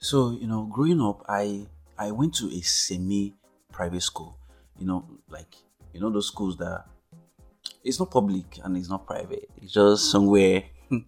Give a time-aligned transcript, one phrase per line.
[0.00, 1.66] So, you know, growing up, I
[1.98, 3.34] I went to a semi
[3.72, 4.38] private school.
[4.78, 5.56] You know, like
[5.92, 6.84] you know those schools that
[7.82, 9.48] it's not public and it's not private.
[9.60, 10.64] It's just somewhere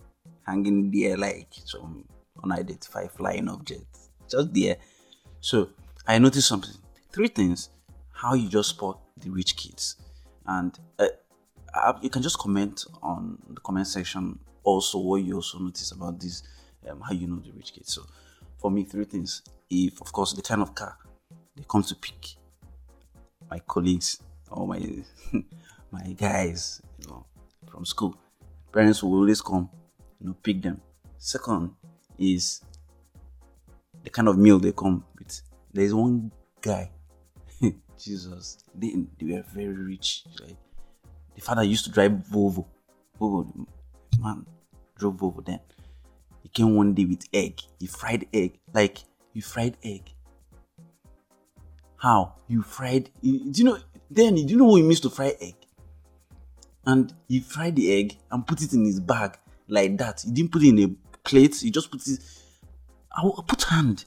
[0.46, 2.04] hanging there like some
[2.42, 3.96] unidentified flying object.
[4.28, 4.76] Just there.
[5.40, 5.70] So
[6.06, 6.74] I noticed something.
[7.12, 7.70] Three things.
[8.12, 9.96] How you just spot the rich kids.
[10.46, 11.06] And uh,
[11.74, 16.20] uh, you can just comment on the comment section also what you also notice about
[16.20, 16.42] this,
[16.88, 17.92] um, how you know the rich kids.
[17.92, 18.02] So
[18.60, 19.42] for me, three things.
[19.68, 20.96] If, of course, the kind of car
[21.56, 22.36] they come to pick
[23.50, 24.80] my colleagues or my
[25.90, 27.24] my guys, you know,
[27.70, 28.16] from school,
[28.72, 29.68] parents will always come,
[30.20, 30.80] you know, pick them.
[31.18, 31.72] Second
[32.18, 32.62] is
[34.02, 35.42] the kind of meal they come with.
[35.72, 36.90] There's one guy,
[37.98, 40.24] Jesus, they, they were very rich.
[41.34, 42.66] The father used to drive Volvo.
[43.20, 43.66] Volvo,
[44.20, 44.46] man,
[44.98, 45.60] drove Volvo then.
[46.42, 47.60] He came one day with egg.
[47.78, 48.58] He fried egg.
[48.72, 48.98] Like
[49.32, 50.12] you fried egg.
[51.96, 52.34] How?
[52.48, 53.78] You fried do you know
[54.10, 55.54] then do you know what it means to fry egg?
[56.86, 60.22] And he fried the egg and put it in his bag like that.
[60.24, 62.18] He didn't put it in a plate, he just put it
[63.12, 64.04] I put hand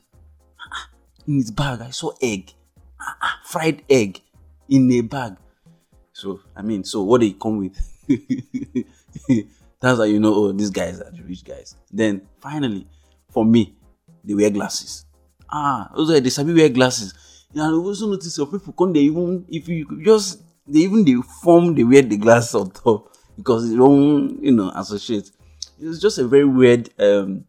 [0.59, 0.89] ah, ah,
[1.27, 1.81] in his bag.
[1.81, 2.53] I saw egg.
[2.99, 4.21] Ah, fried egg
[4.69, 5.37] in a bag.
[6.13, 7.77] So I mean, so what they come with?
[9.83, 11.75] That's how you know, oh, these guys are the rich guys.
[11.91, 12.87] Then finally,
[13.29, 13.75] for me,
[14.23, 15.05] they wear glasses.
[15.51, 17.13] Ah, are they sabi wear glasses.
[17.51, 21.15] And I also notice some people come they even if you just they even they
[21.41, 25.29] form they wear the glasses on top because they don't you know associate.
[25.81, 27.43] It's just a very weird um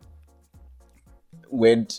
[1.49, 1.95] weird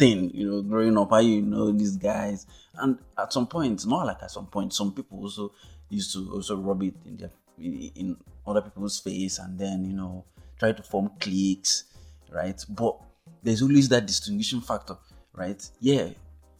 [0.00, 2.44] thing, you know, growing up, how you know these guys.
[2.74, 5.52] And at some point, not like at some point, some people also
[5.90, 8.16] used to also rub it in their in
[8.46, 10.24] other people's face and then you know
[10.58, 11.84] try to form cliques,
[12.30, 12.62] right?
[12.68, 12.98] But
[13.42, 14.96] there's always that distinguishing factor,
[15.34, 15.68] right?
[15.80, 16.08] Yeah,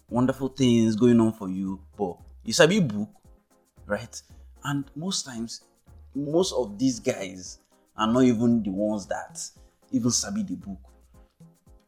[0.08, 3.08] wonderful things going on for you, but you sabi book,
[3.86, 4.22] right?
[4.64, 5.62] And most times,
[6.14, 7.58] most of these guys
[7.96, 9.40] are not even the ones that
[9.92, 10.78] even sabi the book,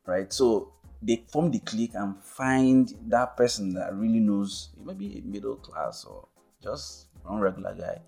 [0.07, 0.33] right?
[0.33, 0.73] So
[1.03, 6.05] they form the clique and find that person that really knows, maybe a middle class
[6.05, 6.27] or
[6.63, 8.01] just one regular guy,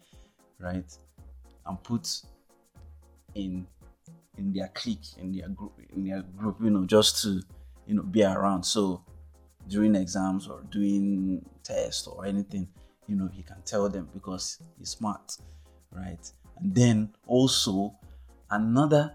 [0.58, 0.90] right?
[1.66, 2.22] And put
[3.34, 3.66] in
[4.36, 7.42] in their clique, in their group, in their group, you know, just to
[7.86, 8.64] you know be around.
[8.64, 9.04] So
[9.68, 12.68] during exams or doing tests or anything,
[13.06, 15.36] you know, he can tell them because he's smart,
[15.92, 16.30] right?
[16.60, 17.94] And then also
[18.50, 19.14] another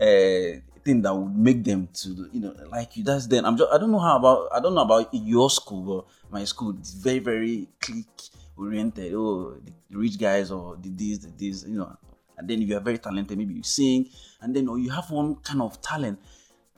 [0.00, 3.70] uh, thing that would make them to you know like you that's then i'm just
[3.70, 6.94] i don't know how about i don't know about your school but my school is
[6.94, 8.30] very very clique
[8.60, 11.96] oriented oh the rich guys or the this the this you know
[12.36, 14.08] and then if you are very talented maybe you sing
[14.42, 16.18] and then or you have one kind of talent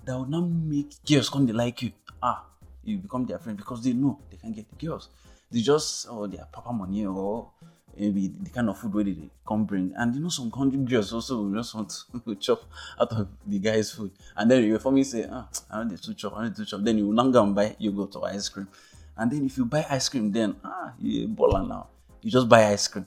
[0.04, 1.92] that will not make girls come to like you
[2.22, 2.44] ah
[2.84, 5.08] you become their friend because they know they can get the girls
[5.50, 7.50] they just oh their papa money or
[7.96, 9.92] maybe the kind of food where they come bring.
[9.96, 11.92] And you know, some country girls also just want
[12.24, 12.62] to chop
[13.00, 14.12] out of the guy's food.
[14.36, 16.80] And then you for me say, ah, I want to chop, I want to chop.
[16.82, 18.68] Then you will not go and buy, you go to ice cream.
[19.16, 21.88] And then if you buy ice cream, then ah, you're a baller now.
[22.20, 23.06] You just buy ice cream.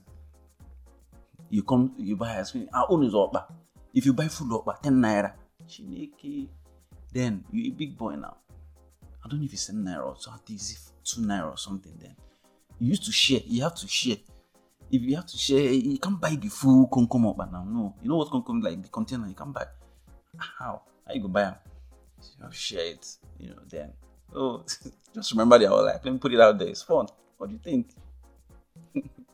[1.49, 2.67] You come, you buy ice cream.
[2.73, 3.53] Our own is up.
[3.93, 5.33] If you buy food up, 10 naira.
[5.67, 6.47] Chineke.
[7.11, 8.38] Then you a big boy now.
[9.23, 11.93] I don't know if it's 10 naira or so at least 2 naira or something
[11.99, 12.16] then.
[12.79, 14.17] You used to share, you have to share
[14.91, 17.63] if you have to share, you can't buy the full concom up now.
[17.63, 19.66] No, you know what concom like the container you can't buy.
[20.37, 20.81] How?
[21.07, 21.55] How you go buy them?
[22.37, 23.05] You have to share it,
[23.39, 23.61] you know.
[23.67, 23.93] Then,
[24.35, 26.68] Oh, so just remember the hour like, let me put it out there.
[26.68, 27.07] It's fun.
[27.38, 27.90] What do you think?